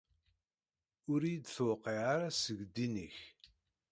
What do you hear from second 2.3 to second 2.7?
seg